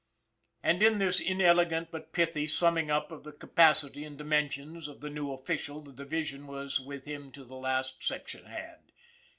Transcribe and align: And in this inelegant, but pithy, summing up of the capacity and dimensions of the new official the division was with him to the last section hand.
And 0.63 0.81
in 0.81 0.97
this 0.97 1.19
inelegant, 1.19 1.91
but 1.91 2.11
pithy, 2.11 2.47
summing 2.47 2.89
up 2.89 3.11
of 3.11 3.23
the 3.23 3.31
capacity 3.31 4.03
and 4.03 4.17
dimensions 4.17 4.87
of 4.87 4.99
the 4.99 5.11
new 5.11 5.31
official 5.31 5.79
the 5.79 5.93
division 5.93 6.47
was 6.47 6.79
with 6.79 7.05
him 7.05 7.31
to 7.33 7.43
the 7.43 7.53
last 7.53 8.03
section 8.03 8.45
hand. 8.45 8.91